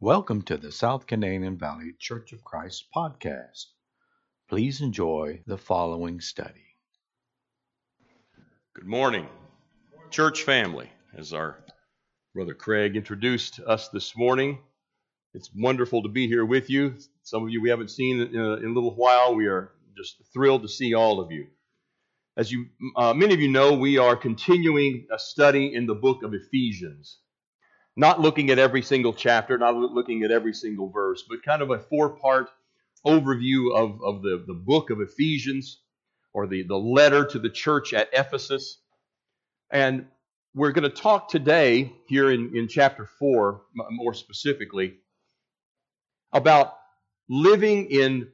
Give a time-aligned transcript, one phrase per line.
[0.00, 3.64] Welcome to the South Canadian Valley Church of Christ podcast.
[4.46, 6.76] Please enjoy the following study.
[8.74, 9.26] Good morning,
[10.10, 10.90] church family.
[11.16, 11.64] As our
[12.34, 14.58] brother Craig introduced us this morning,
[15.32, 16.96] it's wonderful to be here with you.
[17.22, 19.34] Some of you we haven't seen in a, in a little while.
[19.34, 21.46] We are just thrilled to see all of you.
[22.36, 22.66] As you,
[22.96, 27.16] uh, many of you know, we are continuing a study in the book of Ephesians
[27.96, 31.70] not looking at every single chapter, not looking at every single verse, but kind of
[31.70, 32.50] a four part
[33.06, 35.80] overview of, of the, the book of Ephesians
[36.34, 38.78] or the, the letter to the church at Ephesus.
[39.70, 40.06] And
[40.54, 44.94] we're going to talk today, here in, in chapter 4, more specifically,
[46.32, 46.74] about
[47.28, 48.28] living in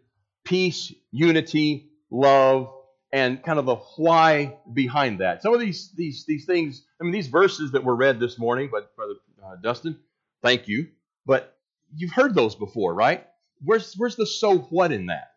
[0.44, 2.72] peace, unity, love,
[3.12, 5.42] and kind of the why behind that.
[5.42, 8.70] Some of these these these things, I mean, these verses that were read this morning,
[8.72, 9.14] but Brother
[9.44, 9.98] uh, Dustin,
[10.42, 10.88] thank you.
[11.26, 11.56] But
[11.94, 13.26] you've heard those before, right?
[13.64, 15.32] Where's where's the so what in that?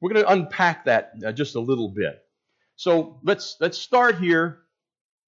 [0.00, 2.22] We're going to unpack that uh, just a little bit.
[2.76, 4.58] So let's let's start here,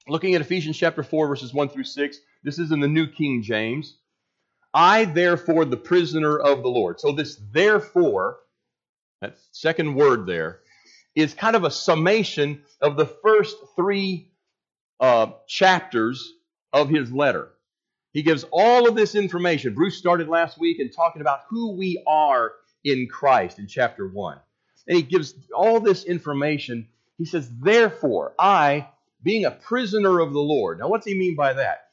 [0.07, 2.19] looking at Ephesians chapter four, verses one through six.
[2.43, 3.97] This is in the New King James.
[4.73, 7.01] I therefore, the prisoner of the Lord.
[7.01, 8.39] So this therefore,
[9.21, 10.61] that second word there,
[11.15, 14.31] is kind of a summation of the first three
[15.01, 16.33] uh, chapters
[16.73, 17.49] of his letter.
[18.19, 19.75] He gives all of this information.
[19.75, 22.51] Bruce started last week in talking about who we are
[22.83, 24.41] in Christ in chapter 1.
[24.89, 26.89] And he gives all this information.
[27.17, 28.89] He says, Therefore, I,
[29.23, 30.81] being a prisoner of the Lord.
[30.81, 31.91] Now, what's he mean by that?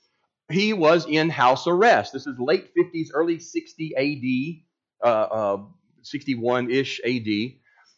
[0.50, 2.14] He was in house arrest.
[2.14, 4.64] This is late 50s, early 60
[5.03, 5.64] AD, uh, uh,
[6.02, 7.28] 61 ish AD.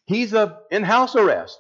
[0.06, 1.60] He's a, in house arrest.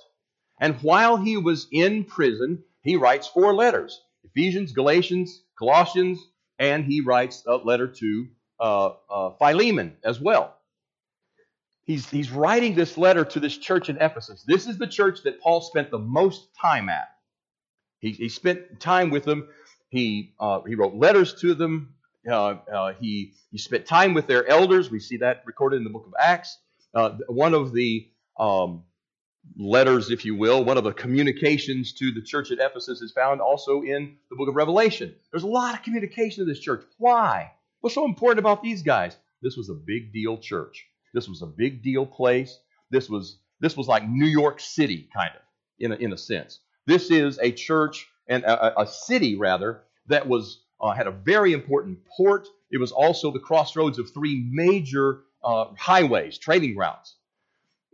[0.59, 6.19] And while he was in prison, he writes four letters Ephesians, Galatians, Colossians,
[6.59, 8.27] and he writes a letter to
[8.59, 10.55] uh, uh, Philemon as well.
[11.83, 14.43] He's, he's writing this letter to this church in Ephesus.
[14.45, 17.07] This is the church that Paul spent the most time at.
[17.99, 19.47] He, he spent time with them.
[19.89, 21.95] He, uh, he wrote letters to them.
[22.29, 24.91] Uh, uh, he, he spent time with their elders.
[24.91, 26.57] We see that recorded in the book of Acts.
[26.93, 28.83] Uh, one of the um,
[29.55, 33.41] letters, if you will, one of the communications to the church at Ephesus is found
[33.41, 35.15] also in the book of Revelation.
[35.31, 36.83] There's a lot of communication to this church.
[36.97, 37.51] Why?
[37.81, 39.17] What's so important about these guys?
[39.41, 40.85] This was a big deal church.
[41.13, 42.59] This was a big deal place.
[42.89, 45.41] This was this was like New York City, kind of,
[45.79, 46.59] in a, in a sense.
[46.85, 51.53] This is a church and a, a city rather that was uh, had a very
[51.53, 52.47] important port.
[52.71, 57.15] It was also the crossroads of three major uh, highways, trading routes.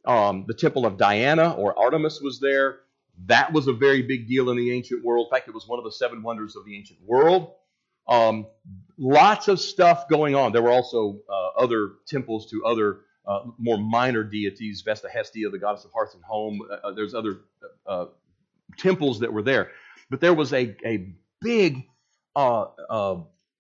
[0.06, 2.80] Um, the temple of Diana or Artemis was there.
[3.26, 5.28] That was a very big deal in the ancient world.
[5.28, 7.54] In fact, it was one of the seven wonders of the ancient world.
[8.08, 8.48] Um,
[8.98, 10.52] lots of stuff going on.
[10.52, 15.60] There were also uh, other temples to other uh, more minor deities, Vesta Hestia, the
[15.60, 16.60] goddess of hearth and home.
[16.70, 17.42] Uh, uh there's other
[17.88, 18.06] uh,
[18.78, 19.72] temples that were there.
[20.10, 21.84] But there was a, a big
[22.36, 22.66] uh,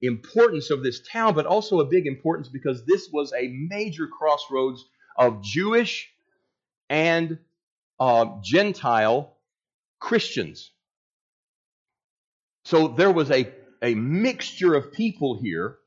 [0.02, 4.84] importance of this town, but also a big importance because this was a major crossroads
[5.18, 6.13] of Jewish
[6.90, 7.40] and
[8.00, 9.36] uh, Gentile
[10.00, 10.72] Christians.
[12.66, 13.52] So there was a,
[13.82, 15.78] a mixture of people here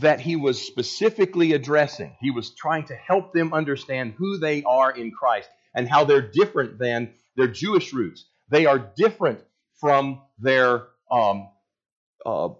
[0.00, 2.16] that he was specifically addressing.
[2.20, 6.30] He was trying to help them understand who they are in Christ and how they're
[6.30, 8.24] different than their Jewish roots.
[8.48, 9.40] They are different
[9.80, 11.48] from their um,
[12.24, 12.50] uh,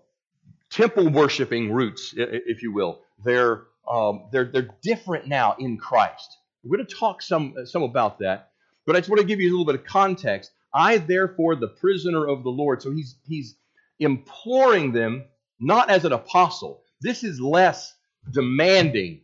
[0.70, 3.00] temple worshiping roots, if you will.
[3.24, 6.36] They're, um, they're, they're different now in Christ.
[6.64, 8.50] We're going to talk some, uh, some about that,
[8.86, 10.52] but I just want to give you a little bit of context.
[10.74, 12.82] I, therefore, the prisoner of the Lord.
[12.82, 13.56] So he's, he's
[13.98, 15.24] imploring them
[15.60, 16.82] not as an apostle.
[17.00, 17.94] This is less
[18.32, 19.20] demanding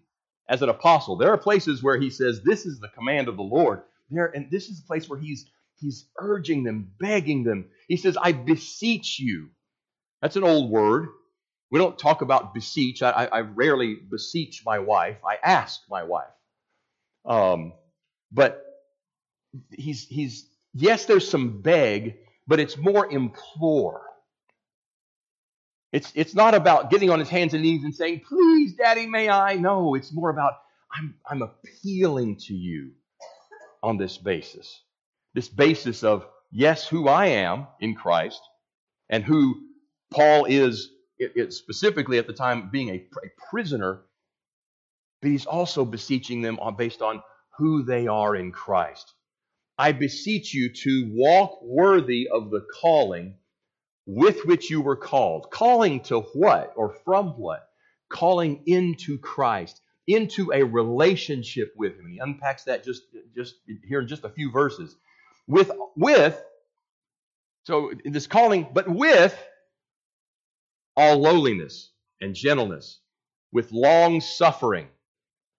[0.48, 1.16] as an apostle.
[1.16, 3.82] There are places where he says, This is the command of the Lord.
[4.10, 5.46] There, and this is the place where he's
[5.80, 7.66] he's urging them, begging them.
[7.88, 9.50] He says, I beseech you.
[10.22, 11.08] That's an old word.
[11.70, 13.02] We don't talk about beseech.
[13.02, 15.18] I, I, I rarely beseech my wife.
[15.24, 16.26] I ask my wife.
[17.24, 17.72] Um,
[18.32, 18.64] but
[19.72, 24.02] he's he's yes, there's some beg, but it's more implore.
[25.92, 29.28] It's it's not about getting on his hands and knees and saying, "Please, Daddy, may
[29.28, 30.54] I?" No, it's more about
[30.92, 32.92] I'm I'm appealing to you
[33.82, 34.82] on this basis.
[35.34, 38.40] This basis of yes, who I am in Christ,
[39.10, 39.56] and who
[40.12, 40.90] Paul is
[41.50, 44.02] specifically at the time being a, a prisoner
[45.20, 47.22] but he's also beseeching them on, based on
[47.58, 49.14] who they are in Christ.
[49.76, 53.36] I beseech you to walk worthy of the calling
[54.06, 55.50] with which you were called.
[55.50, 57.68] Calling to what or from what?
[58.08, 62.06] calling into Christ, into a relationship with Him.
[62.06, 63.02] And he unpacks that just,
[63.34, 63.56] just
[63.86, 64.96] here in just a few verses.
[65.46, 66.42] With, with,
[67.64, 69.36] so this calling, but with
[70.96, 73.00] all lowliness and gentleness,
[73.52, 74.88] with long suffering,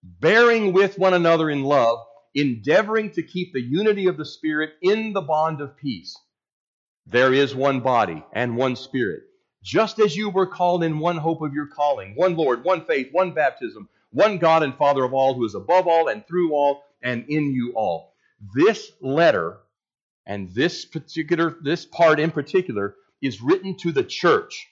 [0.02, 1.98] bearing with one another in love,
[2.34, 6.16] endeavoring to keep the unity of the Spirit in the bond of peace.
[7.06, 9.22] There is one body and one Spirit,
[9.62, 13.08] just as you were called in one hope of your calling, one Lord, one faith,
[13.12, 16.82] one baptism, one God and Father of all, who is above all and through all
[17.02, 18.14] and in you all.
[18.54, 19.58] This letter
[20.26, 24.68] and this particular this part in particular is written to the church.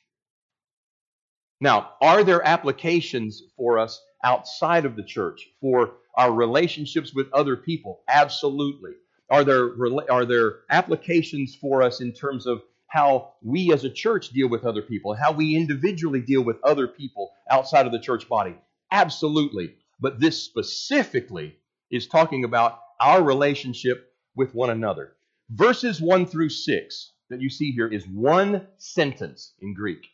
[1.60, 7.56] Now, are there applications for us outside of the church for our relationships with other
[7.56, 8.02] people?
[8.08, 8.93] Absolutely.
[9.31, 9.70] Are there,
[10.10, 14.64] are there applications for us in terms of how we as a church deal with
[14.64, 18.54] other people, how we individually deal with other people outside of the church body?
[18.90, 19.75] Absolutely.
[20.00, 21.56] But this specifically
[21.90, 25.14] is talking about our relationship with one another.
[25.50, 30.06] Verses 1 through 6 that you see here is one sentence in Greek.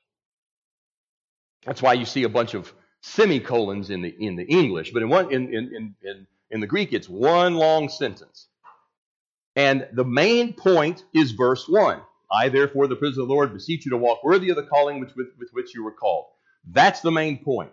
[1.66, 2.72] That's why you see a bunch of
[3.02, 6.92] semicolons in the in the English, but in one in in in, in the Greek
[6.92, 8.48] it's one long sentence.
[9.56, 12.00] And the main point is verse 1.
[12.32, 15.00] I therefore the prisoner of the Lord beseech you to walk worthy of the calling
[15.00, 16.26] which with, with which you were called.
[16.68, 17.70] That's the main point.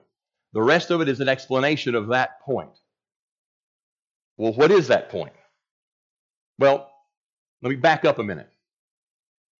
[0.53, 2.77] The rest of it is an explanation of that point.
[4.37, 5.33] Well, what is that point?
[6.59, 6.91] Well,
[7.61, 8.49] let me back up a minute.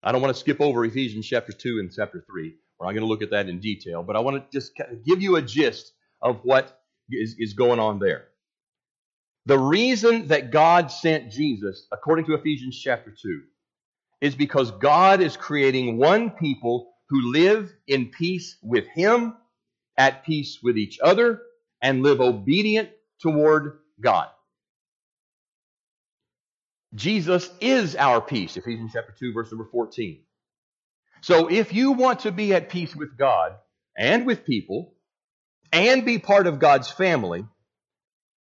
[0.04, 2.56] I don't want to skip over Ephesians chapter 2 and chapter 3.
[2.82, 4.72] We're not going to look at that in detail, but I want to just
[5.06, 6.82] give you a gist of what
[7.12, 8.30] is, is going on there.
[9.46, 13.42] The reason that God sent Jesus, according to Ephesians chapter 2,
[14.22, 19.36] is because God is creating one people who live in peace with Him,
[19.96, 21.40] at peace with each other,
[21.84, 22.90] and live obedient
[23.22, 24.30] toward God.
[26.96, 30.24] Jesus is our peace, Ephesians chapter 2, verse number 14.
[31.22, 33.54] So if you want to be at peace with God
[33.96, 34.94] and with people
[35.72, 37.46] and be part of God's family,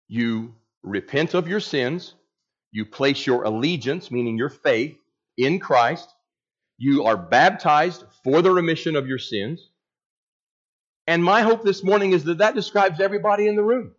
[0.08, 2.14] you repent of your sins,
[2.72, 4.96] you place your allegiance, meaning your faith,
[5.36, 6.08] in Christ,
[6.78, 9.68] you are baptized for the remission of your sins.
[11.06, 13.92] And my hope this morning is that that describes everybody in the room.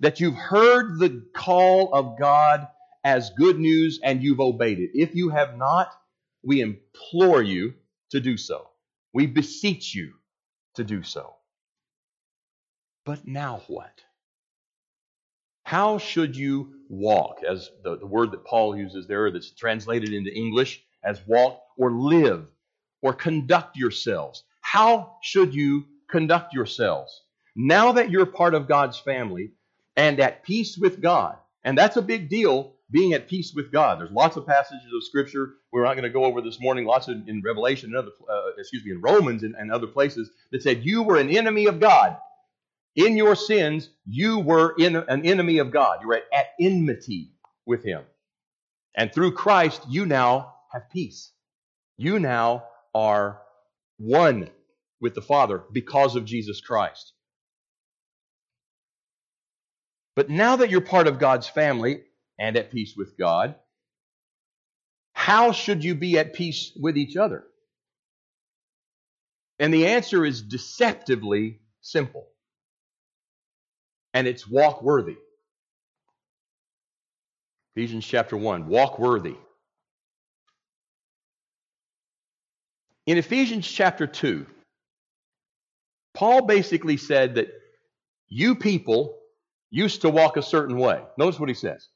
[0.00, 2.66] That you've heard the call of God
[3.04, 4.90] as good news and you've obeyed it.
[4.94, 5.92] If you have not,
[6.42, 7.74] we implore you
[8.10, 8.68] to do so.
[9.12, 10.14] We beseech you
[10.74, 11.34] to do so.
[13.04, 14.00] But now what?
[15.64, 20.34] How should you walk, as the, the word that Paul uses there that's translated into
[20.34, 22.46] English as walk, or live,
[23.00, 24.44] or conduct yourselves?
[24.60, 27.22] How should you conduct yourselves?
[27.54, 29.52] Now that you're part of God's family
[29.96, 33.98] and at peace with God, and that's a big deal being at peace with God.
[33.98, 36.84] There's lots of passages of Scripture we're not going to go over this morning.
[36.84, 40.30] Lots of, in Revelation and other, uh, excuse me, in Romans and, and other places
[40.52, 42.16] that said you were an enemy of God.
[42.94, 46.00] In your sins, you were in an enemy of God.
[46.02, 47.32] You were at, at enmity
[47.64, 48.02] with Him,
[48.94, 51.30] and through Christ, you now have peace.
[51.96, 52.64] You now
[52.94, 53.40] are
[53.96, 54.50] one
[55.00, 57.12] with the Father because of Jesus Christ.
[60.14, 62.02] But now that you're part of God's family,
[62.42, 63.54] and at peace with God,
[65.12, 67.44] how should you be at peace with each other?
[69.60, 72.26] And the answer is deceptively simple.
[74.12, 75.18] And it's walk worthy.
[77.76, 79.36] Ephesians chapter 1 walk worthy.
[83.06, 84.46] In Ephesians chapter 2,
[86.12, 87.48] Paul basically said that
[88.26, 89.16] you people
[89.70, 91.00] used to walk a certain way.
[91.16, 91.88] Notice what he says.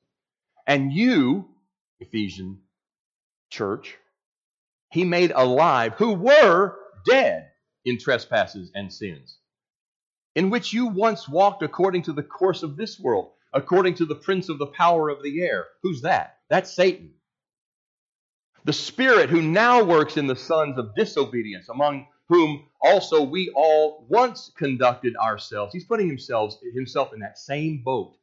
[0.67, 1.49] And you,
[2.01, 2.61] Ephesian
[3.51, 3.97] church,
[4.91, 7.51] he made alive who were dead
[7.85, 9.39] in trespasses and sins,
[10.35, 14.15] in which you once walked according to the course of this world, according to the
[14.17, 15.67] prince of the power of the air.
[15.83, 16.39] Who's that?
[16.51, 17.13] That's Satan.
[18.65, 24.05] The spirit who now works in the sons of disobedience, among whom also we all
[24.09, 25.73] once conducted ourselves.
[25.73, 28.17] He's putting himself, himself in that same boat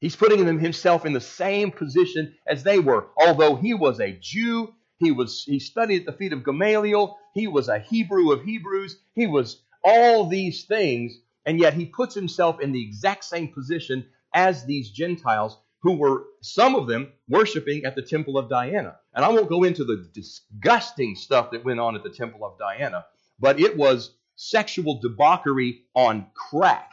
[0.00, 3.08] He's putting himself in the same position as they were.
[3.18, 7.46] Although he was a Jew, he was he studied at the feet of Gamaliel, he
[7.46, 12.60] was a Hebrew of Hebrews, he was all these things, and yet he puts himself
[12.60, 17.94] in the exact same position as these Gentiles who were some of them worshiping at
[17.94, 18.96] the temple of Diana.
[19.14, 22.58] And I won't go into the disgusting stuff that went on at the temple of
[22.58, 23.06] Diana,
[23.38, 26.90] but it was sexual debauchery on crack.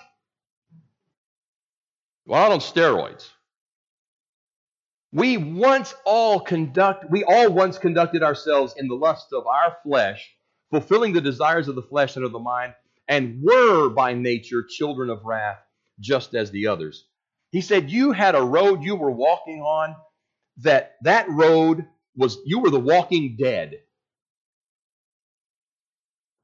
[2.28, 3.30] Well, not on steroids.
[5.14, 10.30] We once all conduct we all once conducted ourselves in the lust of our flesh,
[10.70, 12.74] fulfilling the desires of the flesh and of the mind,
[13.08, 15.60] and were by nature children of wrath,
[16.02, 17.06] just as the others.
[17.52, 19.96] He said you had a road you were walking on
[20.58, 23.80] that that road was you were the walking dead.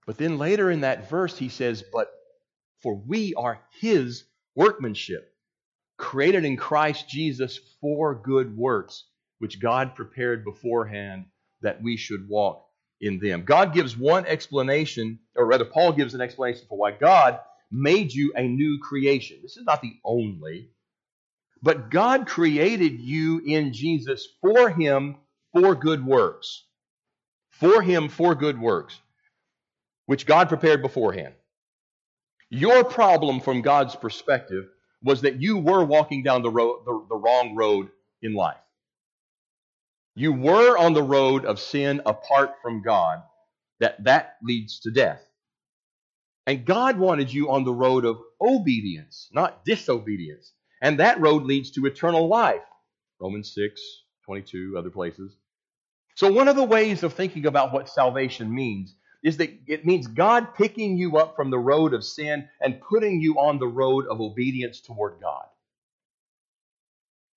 [0.06, 2.10] But then later in that verse he says, "But
[2.80, 4.24] for we are his
[4.56, 5.33] workmanship,
[5.98, 9.06] created in Christ Jesus for good works,
[9.40, 11.26] which God prepared beforehand
[11.62, 12.66] that we should walk
[13.00, 17.40] in them." God gives one explanation, or rather Paul gives an explanation for why God
[17.72, 19.40] made you a new creation.
[19.42, 20.70] This is not the only
[21.64, 25.16] but God created you in Jesus for Him
[25.54, 26.66] for good works.
[27.52, 29.00] For Him for good works,
[30.06, 31.34] which God prepared beforehand.
[32.50, 34.66] Your problem from God's perspective
[35.04, 37.90] was that you were walking down the, road, the, the wrong road
[38.22, 38.58] in life.
[40.16, 43.24] You were on the road of sin apart from God,
[43.80, 45.22] that that leads to death.
[46.46, 50.52] And God wanted you on the road of obedience, not disobedience.
[50.82, 52.62] And that road leads to eternal life.
[53.20, 53.82] Romans 6,
[54.26, 55.36] 22, other places.
[56.16, 60.08] So, one of the ways of thinking about what salvation means is that it means
[60.08, 64.06] God picking you up from the road of sin and putting you on the road
[64.08, 65.46] of obedience toward God.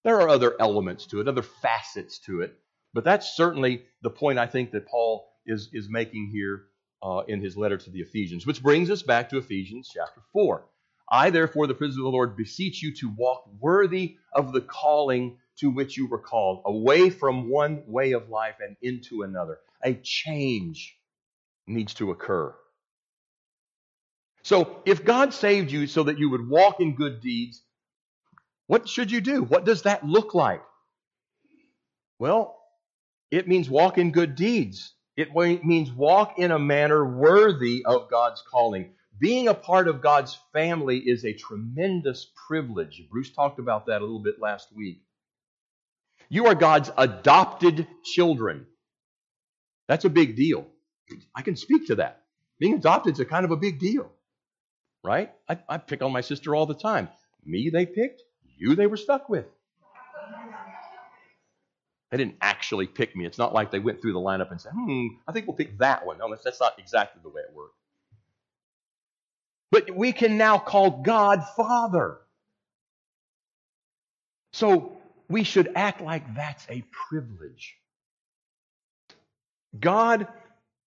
[0.04, 2.56] There are other elements to it, other facets to it,
[2.92, 6.64] but that's certainly the point I think that Paul is, is making here
[7.02, 10.64] uh, in his letter to the Ephesians, which brings us back to Ephesians chapter 4.
[11.10, 15.38] I, therefore, the prisoner of the Lord, beseech you to walk worthy of the calling
[15.58, 19.58] to which you were called, away from one way of life and into another.
[19.82, 20.95] A change
[21.66, 22.54] needs to occur.
[24.42, 27.62] So, if God saved you so that you would walk in good deeds,
[28.68, 29.42] what should you do?
[29.42, 30.62] What does that look like?
[32.18, 32.56] Well,
[33.30, 34.94] it means walk in good deeds.
[35.16, 40.38] It means walk in a manner worthy of God's calling being a part of God's
[40.52, 43.02] family is a tremendous privilege.
[43.10, 45.00] Bruce talked about that a little bit last week.
[46.28, 48.66] You are God's adopted children.
[49.88, 50.66] That's a big deal.
[51.34, 52.22] I can speak to that.
[52.58, 54.10] Being adopted is a kind of a big deal,
[55.04, 55.32] right?
[55.48, 57.08] I, I pick on my sister all the time.
[57.44, 58.22] Me, they picked.
[58.58, 59.46] You, they were stuck with.
[62.10, 63.26] They didn't actually pick me.
[63.26, 65.78] It's not like they went through the lineup and said, hmm, I think we'll pick
[65.78, 66.18] that one.
[66.18, 67.74] No, that's, that's not exactly the way it worked.
[69.70, 72.18] But we can now call God Father.
[74.52, 74.96] So
[75.28, 77.76] we should act like that's a privilege.
[79.78, 80.28] God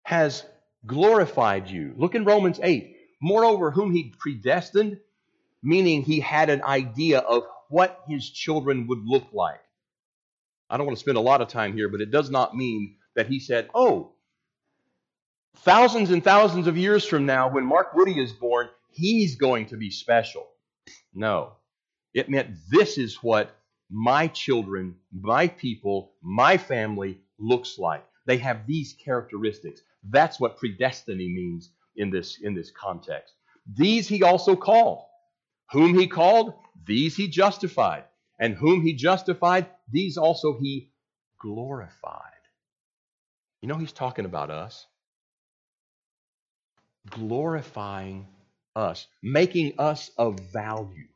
[0.07, 0.45] has
[0.85, 1.93] glorified you.
[1.97, 2.95] Look in Romans 8.
[3.21, 5.01] Moreover, whom he predestined,
[5.61, 9.59] meaning he had an idea of what his children would look like.
[10.69, 12.95] I don't want to spend a lot of time here, but it does not mean
[13.17, 14.13] that he said, Oh,
[15.57, 19.75] thousands and thousands of years from now, when Mark Woody is born, he's going to
[19.75, 20.47] be special.
[21.13, 21.51] No.
[22.13, 23.53] It meant this is what
[23.89, 28.05] my children, my people, my family looks like.
[28.27, 29.81] They have these characteristics.
[30.09, 33.33] That's what predestiny means in this, in this context.
[33.75, 35.03] These he also called.
[35.71, 36.53] Whom he called,
[36.85, 38.05] these he justified.
[38.39, 40.91] And whom he justified, these also he
[41.41, 42.21] glorified.
[43.61, 44.85] You know, he's talking about us
[47.09, 48.27] glorifying
[48.75, 51.07] us, making us of value.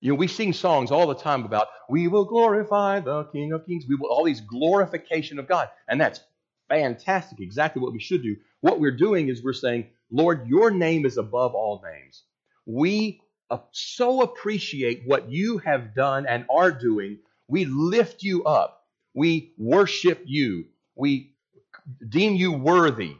[0.00, 3.66] You know, we sing songs all the time about we will glorify the King of
[3.66, 3.84] Kings.
[3.88, 6.20] We will all these glorification of God, and that's
[6.72, 7.40] fantastic.
[7.40, 8.36] Exactly what we should do.
[8.62, 12.22] What we're doing is we're saying, Lord, your name is above all names.
[12.64, 17.18] We uh, so appreciate what you have done and are doing.
[17.46, 18.86] We lift you up.
[19.12, 20.64] We worship you.
[20.94, 21.34] We
[22.08, 23.16] deem you worthy.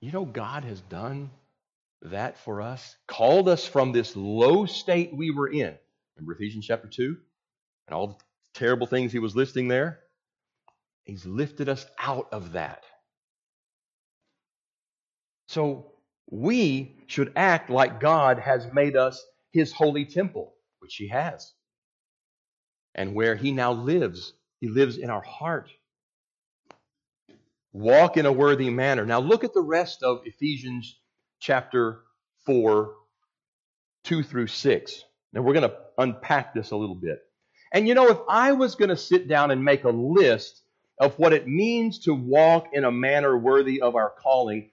[0.00, 1.30] You know, God has done
[2.02, 5.76] that for us, called us from this low state we were in.
[6.16, 7.16] Remember Ephesians chapter 2
[7.86, 8.16] and all the
[8.54, 10.00] terrible things he was listing there?
[11.08, 12.84] He's lifted us out of that.
[15.46, 15.92] So
[16.30, 21.54] we should act like God has made us his holy temple, which he has.
[22.94, 25.70] And where he now lives, he lives in our heart.
[27.72, 29.06] Walk in a worthy manner.
[29.06, 31.00] Now look at the rest of Ephesians
[31.40, 32.00] chapter
[32.44, 32.92] 4,
[34.04, 35.04] 2 through 6.
[35.32, 37.20] Now we're going to unpack this a little bit.
[37.72, 40.64] And you know, if I was going to sit down and make a list
[41.00, 44.70] of what it means to walk in a manner worthy of our calling,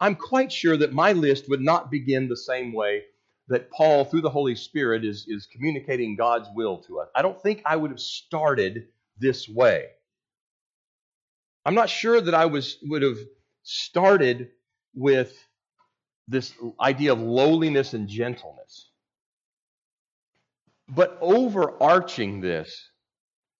[0.00, 3.04] I'm quite sure that my list would not begin the same way
[3.48, 7.08] that Paul, through the Holy Spirit, is, is communicating God's will to us.
[7.14, 9.86] I don't think I would have started this way.
[11.64, 13.18] I'm not sure that I was would have
[13.62, 14.50] started
[14.94, 15.36] with
[16.28, 18.90] this idea of lowliness and gentleness.
[20.88, 22.88] But overarching this,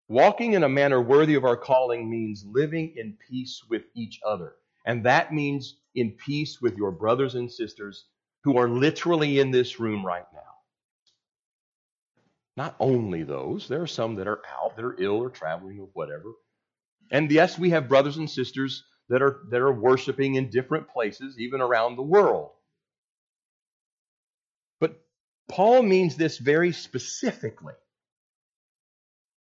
[0.09, 4.55] walking in a manner worthy of our calling means living in peace with each other.
[4.87, 8.07] And that means in peace with your brothers and sisters
[8.45, 10.41] who are literally in this room right now.
[12.57, 15.89] Not only those, there are some that are out, that are ill or traveling or
[15.93, 16.33] whatever.
[17.11, 21.39] And yes, we have brothers and sisters that are, that are worshiping in different places,
[21.39, 22.51] even around the world.
[24.81, 25.01] But
[25.49, 27.75] Paul means this very specifically.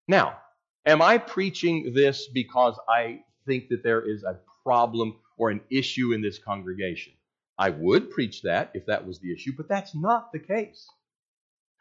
[0.07, 0.37] Now,
[0.87, 6.13] am I preaching this because I think that there is a problem or an issue
[6.13, 7.13] in this congregation?
[7.59, 10.87] I would preach that if that was the issue, but that's not the case.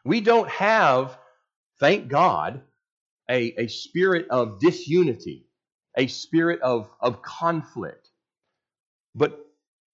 [0.05, 1.17] We don't have,
[1.79, 2.61] thank God,
[3.29, 5.47] a, a spirit of disunity,
[5.97, 8.09] a spirit of, of conflict.
[9.15, 9.39] But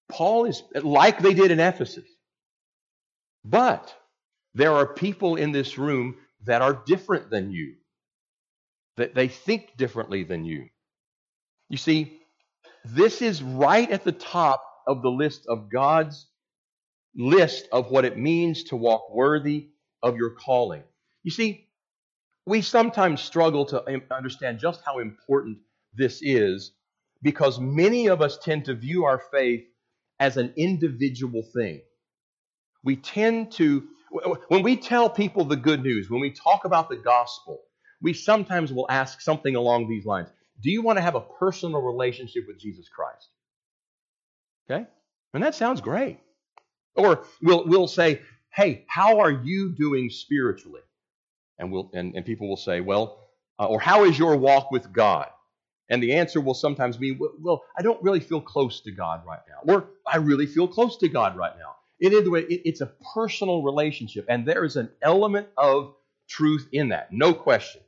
[0.10, 2.10] Paul is like they did in Ephesus.
[3.46, 3.94] But
[4.56, 6.16] there are people in this room
[6.46, 7.76] that are different than you,
[8.98, 10.68] that they think differently than you.
[11.70, 12.20] You see,
[12.86, 16.28] this is right at the top of the list of God's
[17.16, 19.70] list of what it means to walk worthy
[20.02, 20.84] of your calling.
[21.24, 21.68] You see,
[22.46, 25.60] we sometimes struggle to understand just how important
[25.94, 26.74] this is
[27.22, 29.64] because many of us tend to view our faith
[30.20, 31.82] as an individual thing.
[32.84, 33.84] We tend to,
[34.50, 37.62] when we tell people the good news, when we talk about the gospel,
[38.04, 40.30] we sometimes will ask something along these lines
[40.62, 43.30] Do you want to have a personal relationship with Jesus Christ?
[44.70, 44.86] Okay?
[45.34, 46.20] And that sounds great.
[46.96, 48.22] Or we'll, we'll say,
[48.54, 50.82] hey, how are you doing spiritually?
[51.58, 53.20] And, we'll, and, and people will say, well,
[53.60, 55.28] uh, or how is your walk with God?
[55.90, 59.40] And the answer will sometimes be, well, I don't really feel close to God right
[59.48, 59.74] now.
[59.74, 61.76] Or I really feel close to God right now.
[62.00, 65.96] In either way, it, it's a personal relationship, and there is an element of
[66.28, 67.82] truth in that, no question.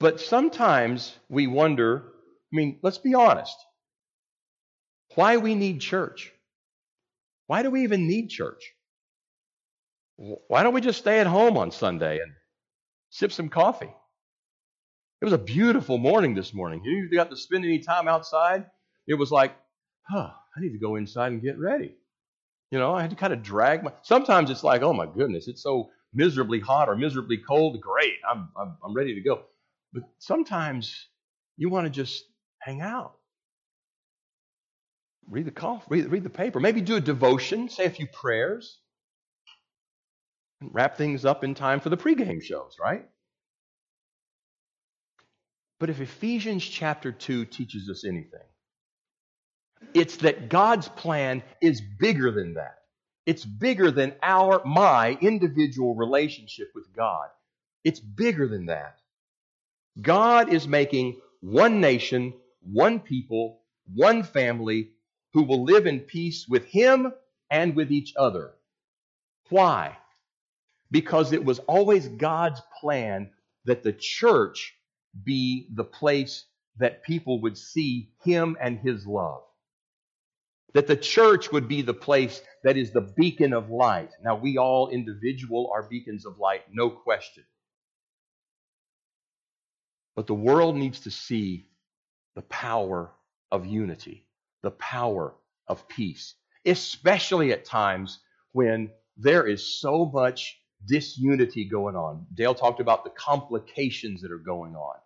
[0.00, 2.12] But sometimes we wonder,
[2.52, 3.56] I mean, let's be honest
[5.14, 6.32] why we need church.
[7.46, 8.72] Why do we even need church?
[10.16, 12.32] Why don't we just stay at home on Sunday and
[13.10, 13.92] sip some coffee?
[15.20, 16.82] It was a beautiful morning this morning.
[16.84, 18.66] You got to spend any time outside.
[19.06, 19.52] It was like,
[20.08, 21.94] huh, I need to go inside and get ready.
[22.70, 23.92] You know, I had to kind of drag my.
[24.02, 27.80] Sometimes it's like, oh my goodness, it's so miserably hot or miserably cold.
[27.80, 29.42] Great, I'm, I'm, I'm ready to go.
[29.94, 31.08] But sometimes
[31.56, 32.24] you want to just
[32.58, 33.14] hang out
[35.28, 38.78] read the call, read, read the paper, maybe do a devotion, say a few prayers,
[40.60, 43.06] and wrap things up in time for the pregame shows, right?
[45.80, 48.40] But if Ephesians chapter 2 teaches us anything,
[49.92, 52.78] it's that God's plan is bigger than that.
[53.26, 57.28] It's bigger than our my individual relationship with God.
[57.82, 58.98] It's bigger than that.
[60.00, 63.60] God is making one nation, one people,
[63.94, 64.90] one family,
[65.32, 67.12] who will live in peace with him
[67.50, 68.52] and with each other.
[69.50, 69.96] Why?
[70.90, 73.30] Because it was always God's plan
[73.64, 74.74] that the church
[75.24, 76.44] be the place
[76.78, 79.42] that people would see him and his love.
[80.72, 84.10] That the church would be the place that is the beacon of light.
[84.24, 87.44] Now, we all individual are beacons of light, no question.
[90.16, 91.66] But the world needs to see
[92.34, 93.10] the power
[93.50, 94.24] of unity
[94.64, 95.34] the power
[95.68, 96.34] of peace,
[96.66, 98.18] especially at times
[98.52, 102.26] when there is so much disunity going on.
[102.34, 104.96] Dale talked about the complications that are going on.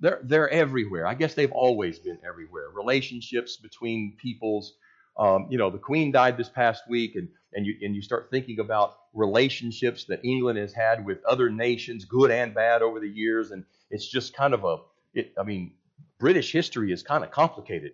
[0.00, 1.06] They're, they're everywhere.
[1.06, 2.70] I guess they've always been everywhere.
[2.74, 4.74] Relationships between peoples.
[5.18, 8.28] Um, you know, the Queen died this past week, and, and, you, and you start
[8.30, 13.08] thinking about relationships that England has had with other nations, good and bad, over the
[13.08, 13.50] years.
[13.50, 14.76] And it's just kind of a,
[15.14, 15.72] it, I mean,
[16.20, 17.92] British history is kind of complicated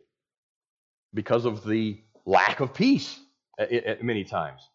[1.14, 3.18] because of the lack of peace
[3.58, 4.68] at, at many times.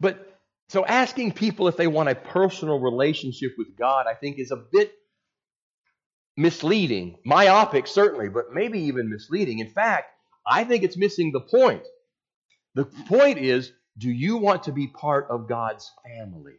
[0.00, 4.50] But so asking people if they want a personal relationship with God, I think, is
[4.50, 4.92] a bit
[6.36, 9.58] misleading, myopic certainly, but maybe even misleading.
[9.58, 10.10] In fact,
[10.50, 11.84] I think it's missing the point.
[12.74, 16.56] The point is do you want to be part of God's family?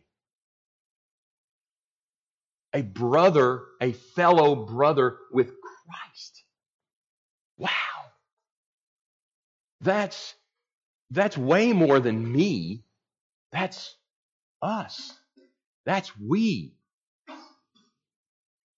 [2.74, 6.44] A brother, a fellow brother with Christ.
[7.58, 7.70] Wow.
[9.82, 10.36] That's
[11.10, 12.86] that's way more than me.
[13.52, 13.94] That's
[14.62, 15.14] us.
[15.86, 16.76] That's we.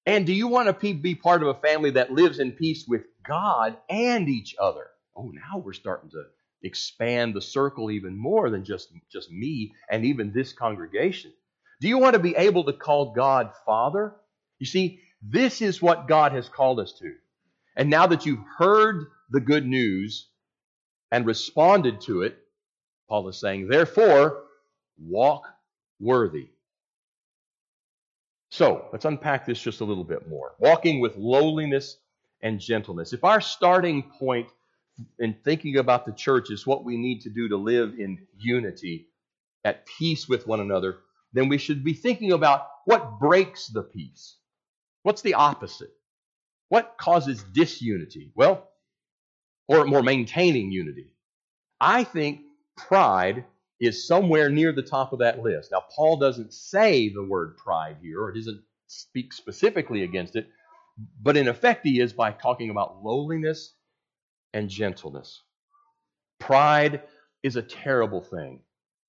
[0.06, 3.04] And do you want to be part of a family that lives in peace with
[3.26, 4.88] God and each other?
[5.16, 6.24] Oh, now we're starting to
[6.64, 11.32] expand the circle even more than just, just me and even this congregation.
[11.82, 14.16] Do you want to be able to call God Father?
[14.60, 17.14] You see, this is what God has called us to.
[17.76, 20.30] And now that you've heard the good news
[21.12, 22.38] and responded to it,
[23.10, 24.44] Paul is saying, therefore,
[24.98, 25.44] walk
[26.00, 26.48] worthy.
[28.50, 30.54] So, let's unpack this just a little bit more.
[30.60, 31.98] Walking with lowliness
[32.42, 33.12] and gentleness.
[33.12, 34.48] If our starting point
[35.20, 39.08] in thinking about the church is what we need to do to live in unity,
[39.66, 41.00] at peace with one another,
[41.32, 44.36] then we should be thinking about what breaks the peace.
[45.04, 45.92] What's the opposite?
[46.70, 48.32] What causes disunity?
[48.36, 48.68] Well,
[49.68, 51.08] or more maintaining unity.
[51.80, 52.42] I think
[52.78, 53.46] pride
[53.80, 55.72] is somewhere near the top of that list.
[55.72, 60.48] Now, Paul doesn't say the word pride here, or doesn't speak specifically against it,
[61.22, 63.74] but in effect, he is by talking about lowliness
[64.54, 65.42] and gentleness.
[66.40, 67.02] Pride
[67.42, 68.62] is a terrible thing,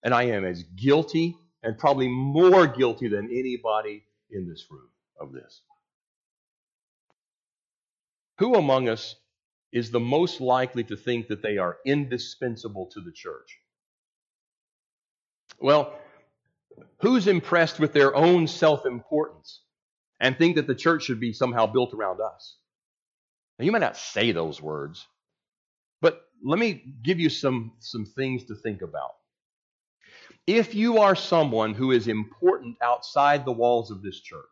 [0.02, 5.33] and I am as guilty and probably more guilty than anybody in this room of
[5.33, 5.62] this.
[8.38, 9.14] Who among us
[9.72, 13.59] is the most likely to think that they are indispensable to the church?
[15.61, 15.98] Well,
[17.00, 19.62] who's impressed with their own self importance
[20.20, 22.57] and think that the church should be somehow built around us?
[23.59, 25.07] Now, you may not say those words,
[26.42, 29.12] let me give you some, some things to think about.
[30.47, 34.42] If you are someone who is important outside the walls of this church,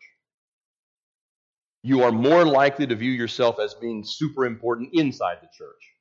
[1.83, 5.92] you are more likely to view yourself as being super important inside the church.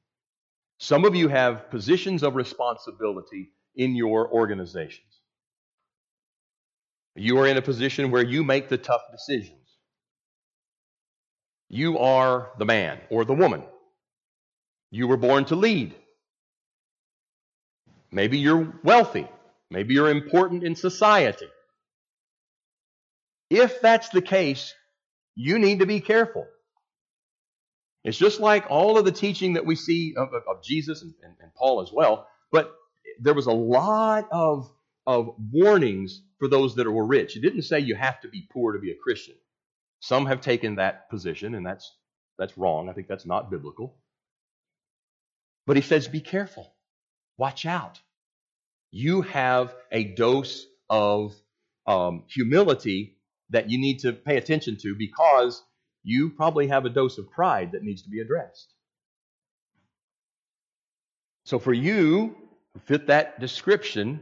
[0.78, 5.08] Some of you have positions of responsibility in your organizations.
[7.16, 9.58] You are in a position where you make the tough decisions.
[11.68, 13.64] You are the man or the woman.
[14.92, 15.96] You were born to lead.
[18.12, 19.28] Maybe you're wealthy.
[19.70, 21.48] Maybe you're important in society.
[23.50, 24.74] If that's the case,
[25.36, 26.46] you need to be careful.
[28.04, 31.14] It's just like all of the teaching that we see of, of, of Jesus and,
[31.24, 32.74] and, and Paul as well, but
[33.20, 34.70] there was a lot of,
[35.06, 37.38] of warnings for those that were rich.
[37.38, 39.36] It didn't say you have to be poor to be a Christian.
[40.00, 41.96] Some have taken that position, and that's,
[42.40, 42.90] that's wrong.
[42.90, 43.96] I think that's not biblical.
[45.72, 46.74] But he says, be careful.
[47.38, 48.02] Watch out.
[48.92, 51.34] You have a dose of
[51.88, 53.16] um, humility
[53.52, 55.64] that you need to pay attention to because
[56.04, 58.74] you probably have a dose of pride that needs to be addressed.
[61.46, 62.36] So for you,
[62.74, 64.20] who fit that description,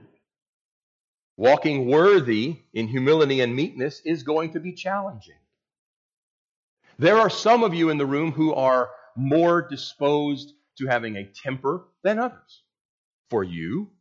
[1.36, 5.40] walking worthy in humility and meekness is going to be challenging.
[7.00, 11.26] There are some of you in the room who are more disposed to having a
[11.26, 12.64] temper than others.
[13.30, 13.92] For you,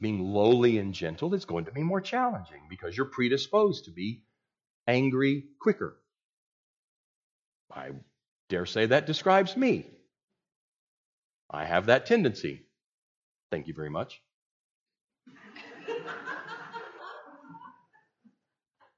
[0.00, 4.22] being lowly and gentle is going to be more challenging because you're predisposed to be
[4.86, 5.98] angry quicker.
[7.72, 7.90] I
[8.48, 9.86] dare say that describes me.
[11.50, 12.62] I have that tendency.
[13.50, 14.20] Thank you very much.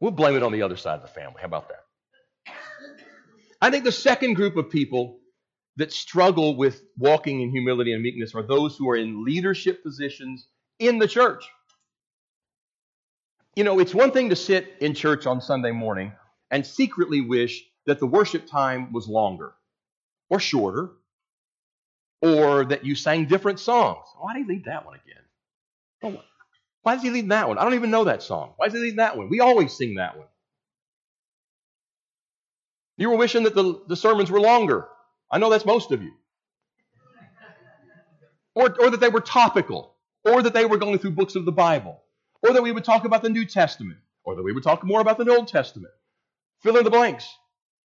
[0.01, 1.41] we'll blame it on the other side of the family.
[1.41, 1.85] How about that?
[3.61, 5.19] I think the second group of people
[5.79, 10.49] that struggle with walking in humility and meekness are those who are in leadership positions
[10.81, 11.45] in the church.
[13.55, 16.13] You know, it's one thing to sit in church on Sunday morning
[16.51, 19.53] and secretly wish that the worship time was longer
[20.29, 20.91] or shorter
[22.23, 24.05] or that you sang different songs.
[24.19, 26.19] Why did he lead that one again?
[26.83, 27.59] Why does he lead that one?
[27.59, 28.55] I don't even know that song.
[28.57, 29.29] Why does he lead that one?
[29.29, 30.27] We always sing that one.
[32.97, 34.89] You were wishing that the, the sermons were longer.
[35.31, 36.13] I know that's most of you.
[38.55, 41.53] Or, or that they were topical, or that they were going through books of the
[41.53, 42.03] Bible,
[42.43, 45.01] or that we would talk about the New Testament, or that we would talk more
[45.01, 45.93] about the Old Testament.
[46.61, 47.29] Fill in the blanks.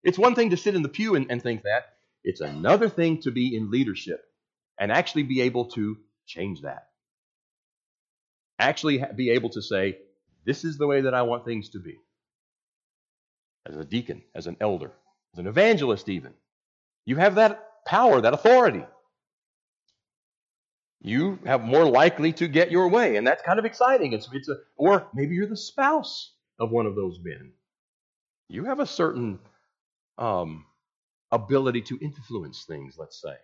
[0.03, 1.85] It's one thing to sit in the pew and, and think that.
[2.23, 4.23] It's another thing to be in leadership
[4.79, 6.87] and actually be able to change that.
[8.59, 9.97] Actually be able to say,
[10.45, 11.97] this is the way that I want things to be.
[13.67, 14.91] As a deacon, as an elder,
[15.33, 16.33] as an evangelist, even.
[17.05, 18.85] You have that power, that authority.
[21.01, 24.13] You have more likely to get your way, and that's kind of exciting.
[24.13, 27.51] It's, it's a, or maybe you're the spouse of one of those men.
[28.49, 29.39] You have a certain
[30.19, 30.65] um,
[31.31, 33.35] ability to influence things, let's say.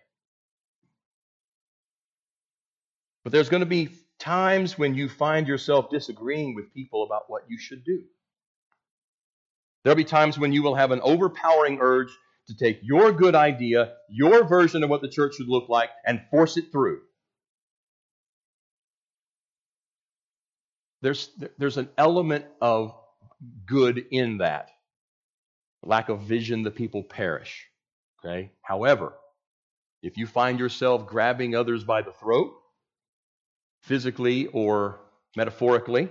[3.24, 3.90] But there's going to be
[4.20, 8.04] times when you find yourself disagreeing with people about what you should do.
[9.82, 12.10] There'll be times when you will have an overpowering urge
[12.48, 16.22] to take your good idea, your version of what the church should look like, and
[16.30, 17.00] force it through.
[21.02, 22.94] There's, there's an element of
[23.66, 24.70] good in that.
[25.84, 27.66] Lack of vision, the people perish.
[28.24, 28.50] Okay?
[28.62, 29.12] However,
[30.02, 32.52] if you find yourself grabbing others by the throat,
[33.82, 35.00] physically or
[35.36, 36.08] metaphorically,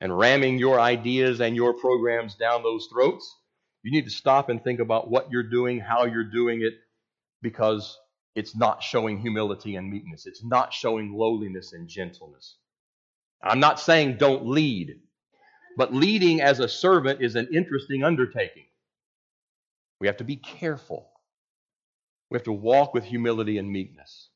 [0.00, 3.32] and ramming your ideas and your programs down those throats,
[3.82, 6.74] you need to stop and think about what you're doing, how you're doing it,
[7.42, 7.98] because
[8.34, 10.26] it's not showing humility and meekness.
[10.26, 12.56] It's not showing lowliness and gentleness.
[13.42, 15.00] I'm not saying don't lead,
[15.76, 18.64] but leading as a servant is an interesting undertaking.
[20.00, 21.08] We have to be careful.
[22.30, 24.30] We have to walk with humility and meekness.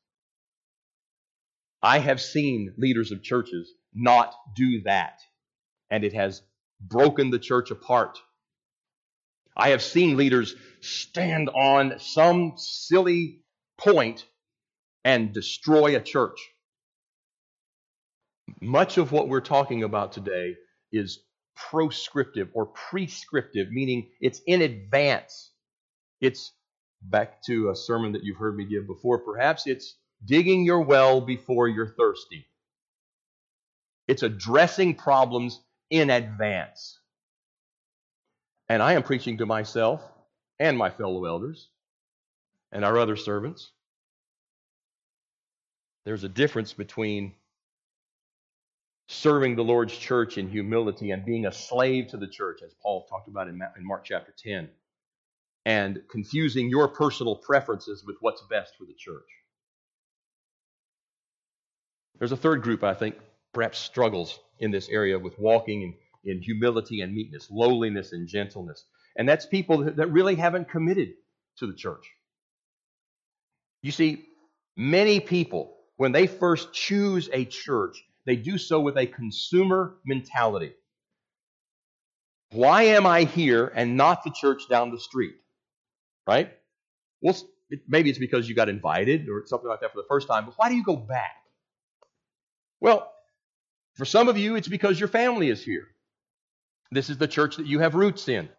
[1.81, 5.19] I have seen leaders of churches not do that,
[5.89, 6.41] and it has
[6.81, 8.19] broken the church apart.
[9.57, 13.39] I have seen leaders stand on some silly
[13.79, 14.25] point
[15.03, 16.39] and destroy a church.
[18.61, 20.55] Much of what we're talking about today
[20.91, 21.19] is
[21.55, 25.51] proscriptive or prescriptive, meaning it's in advance.
[26.21, 26.53] It's
[27.01, 29.19] back to a sermon that you've heard me give before.
[29.19, 32.45] Perhaps it's digging your well before you're thirsty.
[34.07, 36.99] It's addressing problems in advance.
[38.69, 40.01] And I am preaching to myself
[40.59, 41.69] and my fellow elders
[42.71, 43.71] and our other servants.
[46.05, 47.33] There's a difference between
[49.07, 53.05] serving the Lord's church in humility and being a slave to the church, as Paul
[53.09, 54.69] talked about in Mark chapter 10,
[55.65, 59.29] and confusing your personal preferences with what's best for the church.
[62.19, 63.15] There's a third group, I think,
[63.53, 65.95] perhaps struggles in this area with walking
[66.27, 68.85] in, humility and meekness, lowliness and gentleness.
[69.17, 71.09] And that's people that really haven't committed
[71.57, 72.05] to the church.
[73.81, 74.25] You see,
[74.75, 80.73] many people, when they first choose a church, they do so with a consumer mentality.
[82.51, 85.35] Why am I here and not the church down the street?
[86.25, 86.51] Right?
[87.21, 87.35] Well,
[87.87, 90.53] maybe it's because you got invited or something like that for the first time, but
[90.57, 91.35] why do you go back?
[92.79, 93.11] Well,
[93.95, 95.87] for some of you, it's because your family is here.
[96.91, 98.49] This is the church that you have roots in.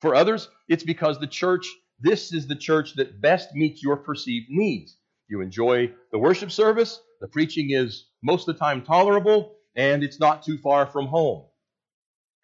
[0.00, 1.66] For others, it's because the church,
[2.00, 4.96] this is the church that best meets your perceived needs.
[5.28, 10.20] You enjoy the worship service, the preaching is most of the time tolerable, and it's
[10.20, 11.44] not too far from home.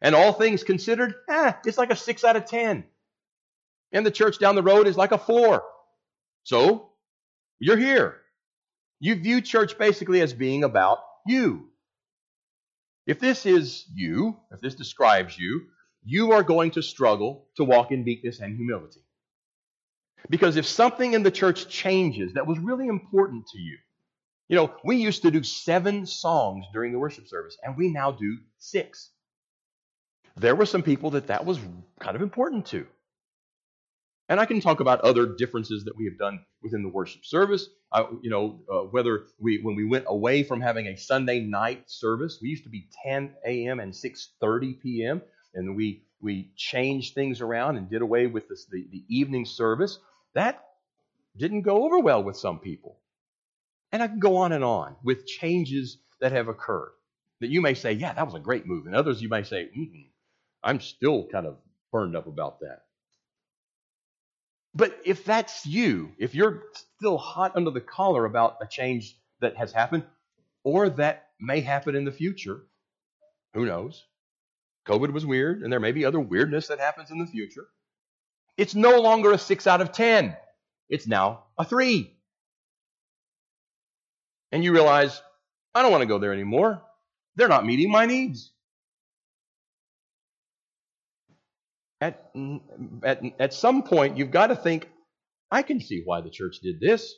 [0.01, 2.85] And all things considered, eh, it's like a 6 out of 10.
[3.93, 5.63] And the church down the road is like a 4.
[6.45, 6.93] So,
[7.59, 8.17] you're here.
[9.01, 11.69] You view church basically as being about you.
[13.09, 15.63] If this is you, if this describes you,
[16.05, 19.01] you are going to struggle to walk in meekness and humility.
[20.29, 23.79] Because if something in the church changes that was really important to you,
[24.49, 28.13] you know, we used to do seven songs during the worship service, and we now
[28.13, 29.11] do six.
[30.37, 31.59] There were some people that that was
[32.01, 32.87] kind of important to.
[34.29, 37.69] And I can talk about other differences that we have done within the worship service.
[37.93, 41.85] Uh, you know, uh, whether we when we went away from having a Sunday night
[41.91, 43.81] service, we used to be 10 a.m.
[43.81, 45.23] and 6:30 p.m.
[45.55, 49.99] and we we changed things around and did away with this, the the evening service.
[50.35, 50.63] That
[51.37, 52.99] didn't go over well with some people,
[53.93, 56.93] and I can go on and on with changes that have occurred.
[57.41, 59.71] That you may say, yeah, that was a great move, and others you may say,
[60.63, 61.57] I'm still kind of
[61.93, 62.83] burned up about that.
[64.75, 66.65] But if that's you, if you're
[66.99, 70.05] still hot under the collar about a change that has happened,
[70.63, 72.63] or that may happen in the future,
[73.55, 74.05] who knows?
[74.87, 77.67] COVID was weird, and there may be other weirdness that happens in the future.
[78.57, 80.37] It's no longer a 6 out of 10.
[80.89, 82.13] It's now a 3.
[84.51, 85.21] And you realize,
[85.75, 86.83] I don't want to go there anymore.
[87.37, 88.51] They're not meeting my needs.
[92.01, 92.31] At,
[93.03, 94.89] at, at some point, you've got to think,
[95.51, 97.15] I can see why the church did this.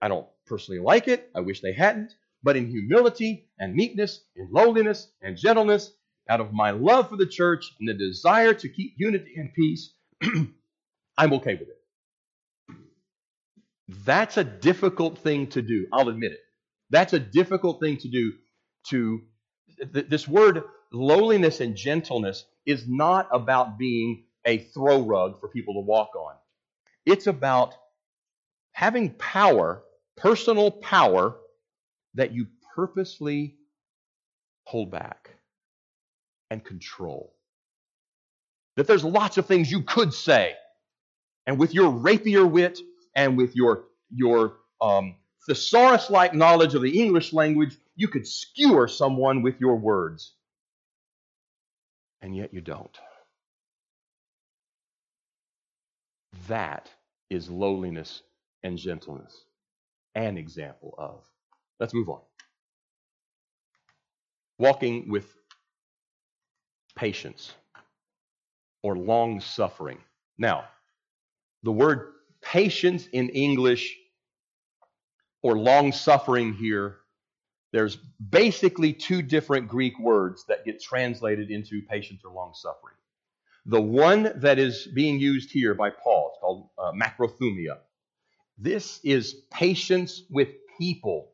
[0.00, 1.30] I don't personally like it.
[1.34, 2.14] I wish they hadn't.
[2.42, 5.92] But in humility and meekness, in lowliness and gentleness,
[6.28, 9.94] out of my love for the church and the desire to keep unity and peace,
[11.18, 11.80] I'm okay with it.
[14.04, 15.86] That's a difficult thing to do.
[15.92, 16.40] I'll admit it.
[16.90, 18.32] That's a difficult thing to do.
[18.90, 19.22] To
[19.92, 25.74] th- this word lowliness and gentleness is not about being a throw rug for people
[25.74, 26.34] to walk on.
[27.06, 27.74] It's about
[28.72, 29.82] having power,
[30.16, 31.36] personal power,
[32.14, 33.56] that you purposely
[34.64, 35.30] hold back
[36.50, 37.34] and control.
[38.76, 40.54] That there's lots of things you could say,
[41.46, 42.78] and with your rapier wit
[43.14, 49.42] and with your your um, thesaurus-like knowledge of the English language, you could skewer someone
[49.42, 50.34] with your words,
[52.22, 52.96] and yet you don't.
[56.48, 56.90] That
[57.30, 58.22] is lowliness
[58.62, 59.44] and gentleness,
[60.14, 61.24] an example of.
[61.80, 62.20] Let's move on.
[64.58, 65.34] Walking with
[66.96, 67.52] patience
[68.82, 69.98] or long suffering.
[70.38, 70.64] Now,
[71.62, 73.96] the word patience in English
[75.42, 76.98] or long suffering here,
[77.72, 82.94] there's basically two different Greek words that get translated into patience or long suffering.
[83.66, 87.78] The one that is being used here by Paul it's called uh, macrothumia.
[88.58, 91.32] This is patience with people,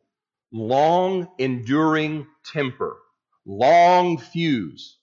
[0.52, 2.96] long enduring temper,
[3.44, 4.98] long fuse.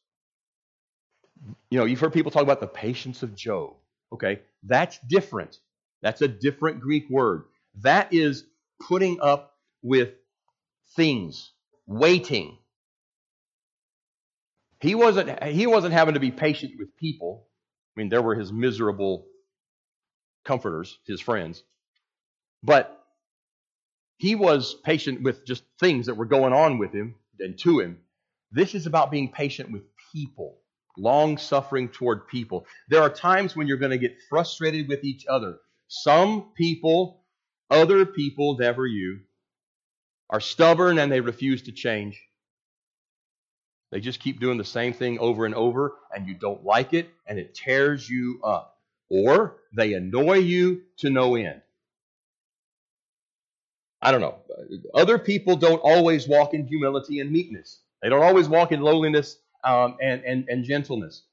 [1.70, 3.74] You know, you've heard people talk about the patience of Job.
[4.14, 5.60] Okay, that's different.
[6.02, 7.46] That's a different Greek word.
[7.82, 8.46] That is
[8.80, 10.14] putting up with
[10.96, 11.52] things,
[11.86, 12.58] waiting.
[14.80, 17.48] He wasn't, he wasn't having to be patient with people.
[17.96, 19.28] I mean, there were his miserable
[20.44, 21.64] comforters, his friends.
[22.64, 23.04] But
[24.18, 28.00] he was patient with just things that were going on with him and to him.
[28.52, 30.60] This is about being patient with people,
[30.98, 32.66] long suffering toward people.
[32.90, 35.58] There are times when you're going to get frustrated with each other.
[35.88, 37.26] Some people
[37.70, 39.22] other people, never you,
[40.30, 42.22] are stubborn and they refuse to change.
[43.92, 47.10] They just keep doing the same thing over and over, and you don't like it,
[47.28, 48.80] and it tears you up.
[49.10, 51.62] Or they annoy you to no end.
[54.02, 54.36] I don't know.
[54.94, 57.80] Other people don't always walk in humility and meekness.
[58.02, 61.24] They don't always walk in lowliness um, and, and, and gentleness.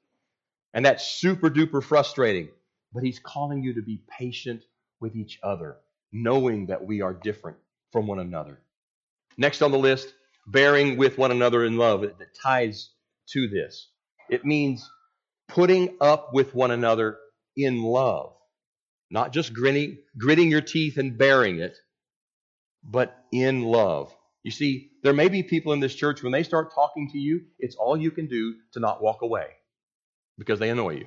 [0.75, 2.49] And that's super duper frustrating.
[2.95, 4.63] But he's calling you to be patient
[5.01, 5.77] with each other
[6.13, 7.57] knowing that we are different
[7.91, 8.59] from one another.
[9.37, 10.13] Next on the list,
[10.47, 12.91] bearing with one another in love that ties
[13.31, 13.89] to this.
[14.31, 14.89] It means
[15.49, 17.19] putting up with one another
[17.57, 18.35] in love.
[19.11, 21.77] Not just grinning, gritting your teeth and bearing it,
[22.83, 24.15] but in love.
[24.43, 27.43] You see, there may be people in this church, when they start talking to you,
[27.59, 29.47] it's all you can do to not walk away
[30.39, 31.07] because they annoy you.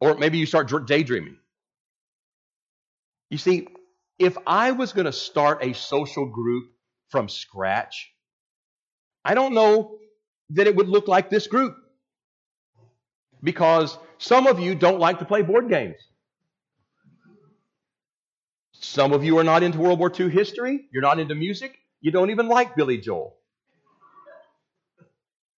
[0.00, 1.36] Or maybe you start daydreaming.
[3.30, 3.68] You see,
[4.18, 6.70] if I was going to start a social group
[7.08, 8.12] from scratch,
[9.24, 9.98] I don't know
[10.50, 11.76] that it would look like this group.
[13.42, 15.96] Because some of you don't like to play board games.
[18.72, 20.88] Some of you are not into World War II history.
[20.92, 21.78] You're not into music.
[22.00, 23.36] You don't even like Billy Joel.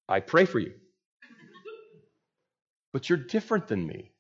[0.09, 0.75] I pray for you.
[2.93, 4.12] But you're different than me,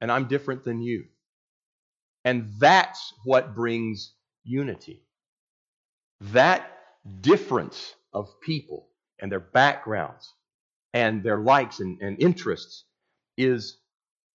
[0.00, 1.04] and I'm different than you.
[2.24, 4.12] And that's what brings
[4.44, 5.02] unity.
[6.20, 6.70] That
[7.20, 8.88] difference of people
[9.20, 10.32] and their backgrounds
[10.92, 12.84] and their likes and, and interests
[13.36, 13.78] is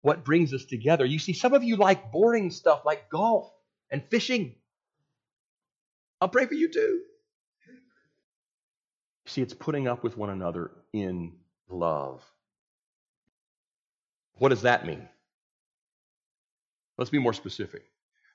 [0.03, 1.05] what brings us together.
[1.05, 3.51] You see, some of you like boring stuff like golf
[3.91, 4.55] and fishing.
[6.21, 7.01] I'll pray for you too.
[9.27, 11.33] See, it's putting up with one another in
[11.69, 12.23] love.
[14.39, 15.09] What does that mean?
[16.99, 17.85] Let's be more specific.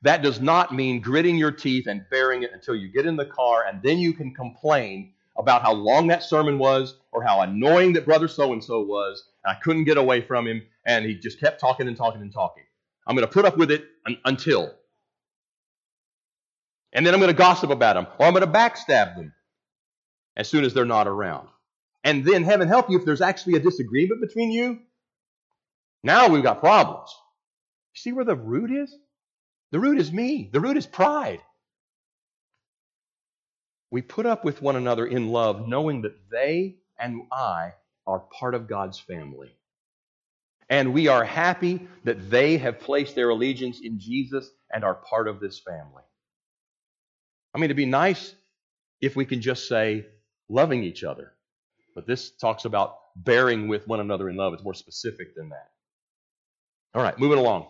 [0.04, 3.26] That does not mean gritting your teeth and bearing it until you get in the
[3.26, 7.94] car and then you can complain about how long that sermon was or how annoying
[7.94, 9.24] that brother so and so was.
[9.44, 12.34] And I couldn't get away from him and he just kept talking and talking and
[12.34, 12.64] talking.
[13.06, 14.74] I'm going to put up with it un- until.
[16.94, 19.34] And then I'm going to gossip about them or I'm going to backstab them
[20.36, 21.50] as soon as they're not around.
[22.04, 24.80] And then, heaven help you, if there's actually a disagreement between you,
[26.04, 27.10] now we've got problems.
[27.98, 28.96] See where the root is?
[29.72, 30.50] The root is me.
[30.54, 31.42] The root is pride.
[33.90, 37.74] We put up with one another in love, knowing that they and I
[38.06, 39.52] are part of God's family.
[40.70, 45.28] And we are happy that they have placed their allegiance in Jesus and are part
[45.28, 46.04] of this family.
[47.56, 48.36] I mean, it'd be nice
[49.02, 50.06] if we can just say
[50.50, 51.32] loving each other.
[51.96, 54.54] But this talks about bearing with one another in love.
[54.54, 55.72] It's more specific than that.
[56.94, 57.68] All right, moving along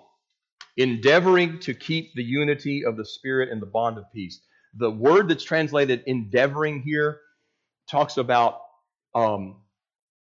[0.78, 4.42] endeavoring to keep the unity of the Spirit and the bond of peace.
[4.76, 7.20] The word that's translated endeavoring here
[7.90, 8.60] talks about
[9.16, 9.58] um,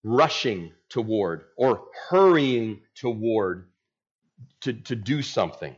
[0.03, 3.69] rushing toward or hurrying toward
[4.63, 5.75] to, to do something.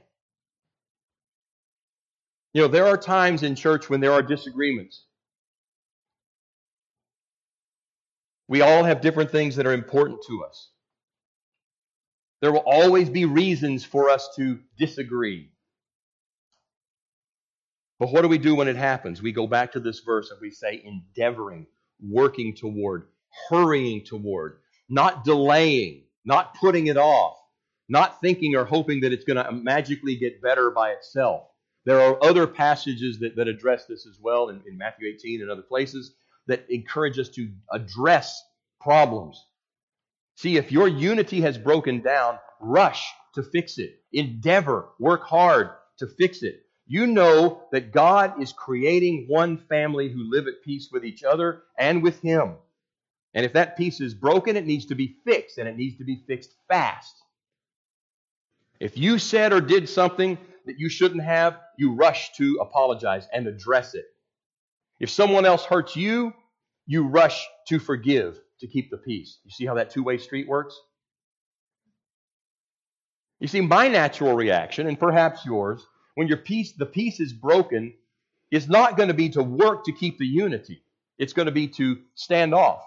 [2.53, 5.05] You know, there are times in church when there are disagreements.
[8.49, 10.71] We all have different things that are important to us.
[12.41, 15.51] There will always be reasons for us to disagree.
[17.99, 19.21] But what do we do when it happens?
[19.21, 21.67] We go back to this verse and we say, endeavoring,
[22.01, 23.09] working toward,
[23.51, 24.59] hurrying toward,
[24.89, 27.37] not delaying, not putting it off,
[27.89, 31.49] not thinking or hoping that it's going to magically get better by itself.
[31.87, 35.51] There are other passages that, that address this as well in, in Matthew 18 and
[35.51, 36.15] other places
[36.47, 38.43] that encourage us to address
[38.81, 39.45] problems.
[40.39, 43.99] See, if your unity has broken down, rush to fix it.
[44.13, 46.63] Endeavor, work hard to fix it.
[46.87, 51.65] You know that God is creating one family who live at peace with each other
[51.77, 52.55] and with Him.
[53.35, 56.05] And if that peace is broken, it needs to be fixed, and it needs to
[56.05, 57.17] be fixed fast.
[58.79, 63.49] If you said or did something that you shouldn't have, you rush to apologize and
[63.49, 64.07] address it.
[65.01, 66.33] If someone else hurts you,
[66.87, 69.39] you rush to forgive to keep the peace.
[69.45, 70.79] You see how that two way street works?
[73.41, 75.87] You see, my natural reaction, and perhaps yours,
[76.17, 77.95] when your peace, the peace is broken,
[78.51, 80.83] is not going to be to work to keep the unity.
[81.19, 82.83] It's going to be to stand off.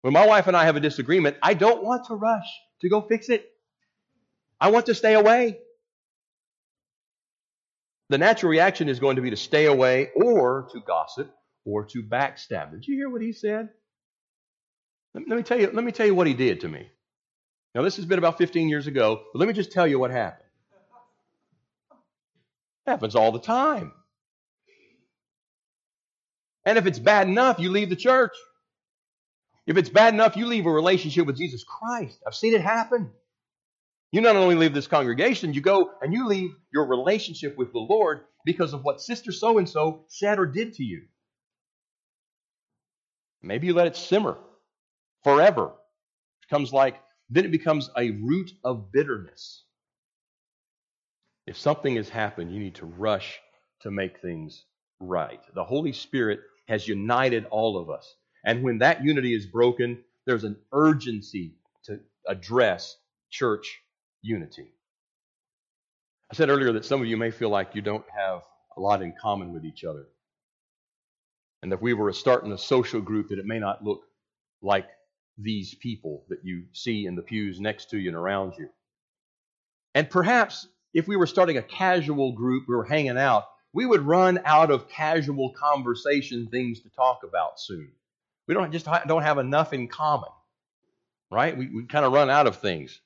[0.00, 2.46] When my wife and I have a disagreement, I don't want to rush
[2.80, 3.48] to go fix it.
[4.60, 5.58] I want to stay away.
[8.08, 11.32] The natural reaction is going to be to stay away or to gossip
[11.64, 12.72] or to backstab.
[12.72, 13.70] Did you hear what he said?
[15.14, 16.88] Let me tell you, let me tell you what he did to me.
[17.74, 20.10] Now, this has been about 15 years ago, but let me just tell you what
[20.10, 20.48] happened.
[22.86, 23.92] It happens all the time.
[26.64, 28.32] And if it's bad enough, you leave the church.
[29.66, 32.18] If it's bad enough, you leave a relationship with Jesus Christ.
[32.26, 33.10] I've seen it happen.
[34.10, 37.78] You not only leave this congregation, you go and you leave your relationship with the
[37.78, 41.02] Lord because of what sister so and so said or did to you.
[43.40, 44.36] Maybe you let it simmer
[45.24, 45.66] forever.
[45.66, 46.96] It becomes like,
[47.30, 49.64] then it becomes a root of bitterness.
[51.46, 53.40] If something has happened, you need to rush
[53.80, 54.64] to make things
[55.00, 55.40] right.
[55.54, 58.14] The Holy Spirit has united all of us.
[58.44, 61.54] And when that unity is broken, there's an urgency
[61.84, 62.96] to address
[63.30, 63.80] church
[64.22, 64.68] unity.
[66.30, 68.42] I said earlier that some of you may feel like you don't have
[68.76, 70.06] a lot in common with each other.
[71.62, 74.02] And if we were starting a social group, that it may not look
[74.62, 74.86] like
[75.38, 78.68] these people that you see in the pews next to you and around you.
[79.94, 84.02] And perhaps if we were starting a casual group, we were hanging out, we would
[84.02, 87.90] run out of casual conversation things to talk about soon.
[88.46, 90.28] We don't just don't have enough in common,
[91.30, 91.56] right?
[91.56, 93.00] We, we kind of run out of things.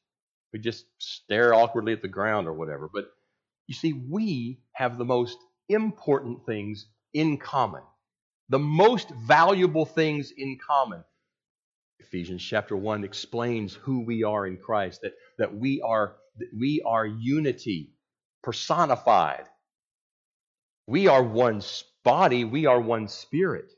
[0.52, 2.88] We just stare awkwardly at the ground or whatever.
[2.92, 3.06] But
[3.66, 7.82] you see, we have the most important things in common,
[8.48, 11.04] the most valuable things in common.
[12.06, 16.82] Ephesians chapter 1 explains who we are in Christ, that, that we are that we
[16.86, 17.90] are unity
[18.42, 19.44] personified.
[20.86, 21.62] We are one
[22.04, 23.72] body, we are one spirit.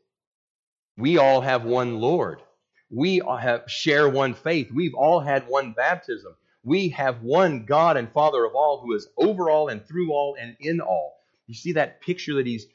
[0.99, 2.43] We all have one Lord.
[2.91, 4.71] We have share one faith.
[4.73, 6.35] We've all had one baptism.
[6.65, 10.37] We have one God and Father of all who is over all and through all
[10.39, 11.15] and in all.
[11.47, 12.67] You see that picture that he's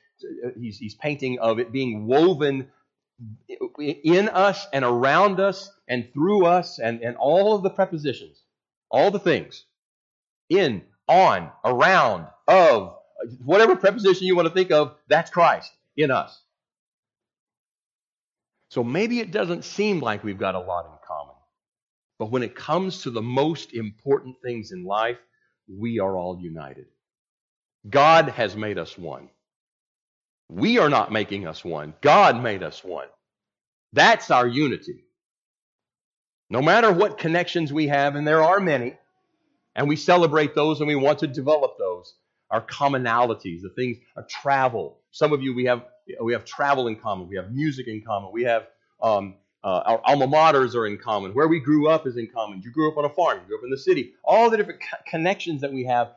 [0.45, 2.69] uh, he's, he's painting of it being woven
[3.79, 8.41] in us and around us and through us and, and all of the prepositions,
[8.89, 9.65] all the things
[10.49, 12.95] in, on, around, of,
[13.43, 16.39] whatever preposition you want to think of, that's Christ in us.
[18.69, 21.35] So maybe it doesn't seem like we've got a lot in common.
[22.17, 25.17] But when it comes to the most important things in life,
[25.67, 26.85] we are all united.
[27.89, 29.29] God has made us one.
[30.49, 31.93] We are not making us one.
[32.01, 33.07] God made us one.
[33.93, 35.05] That's our unity.
[36.49, 38.95] No matter what connections we have, and there are many,
[39.75, 42.15] and we celebrate those and we want to develop those.
[42.51, 44.99] Our commonalities, the things, our travel.
[45.11, 45.85] Some of you, we have
[46.21, 47.27] we have travel in common.
[47.29, 48.31] We have music in common.
[48.31, 48.67] We have
[49.01, 51.33] um, uh, our alma maters are in common.
[51.33, 52.61] Where we grew up is in common.
[52.63, 53.39] You grew up on a farm.
[53.41, 54.13] You grew up in the city.
[54.23, 56.11] All the different co- connections that we have,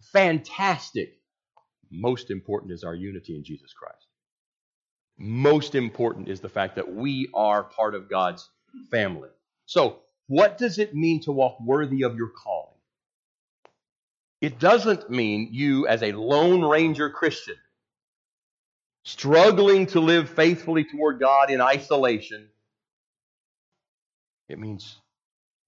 [0.00, 1.18] fantastic.
[1.92, 4.06] Most important is our unity in Jesus Christ.
[5.18, 8.48] Most important is the fact that we are part of God's
[8.90, 9.28] family.
[9.66, 12.72] So, what does it mean to walk worthy of your calling?
[14.40, 17.56] It doesn't mean you, as a Lone Ranger Christian,
[19.04, 22.48] struggling to live faithfully toward God in isolation.
[24.48, 24.98] It means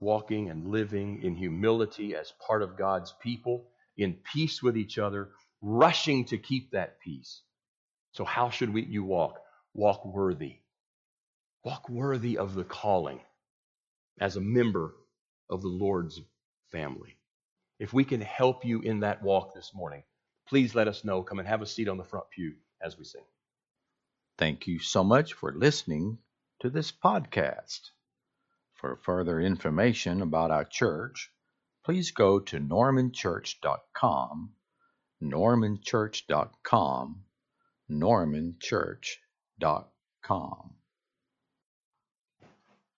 [0.01, 5.31] walking and living in humility as part of God's people, in peace with each other,
[5.65, 7.41] rushing to keep that peace.
[8.13, 9.41] So, how should we, you walk?
[9.73, 10.59] Walk worthy.
[11.65, 13.21] Walk worthy of the calling
[14.21, 14.95] as a member
[15.49, 16.21] of the Lord's
[16.71, 17.17] family.
[17.79, 20.05] If we can help you in that walk this morning,
[20.47, 21.23] please let us know.
[21.23, 23.25] Come and have a seat on the front pew as we sing.
[24.37, 26.19] Thank you so much for listening
[26.61, 27.81] to this podcast.
[28.75, 31.31] For further information about our church,
[31.85, 34.51] please go to normanchurch.com,
[35.25, 37.25] normanchurch.com,
[37.89, 40.75] normanchurch.com.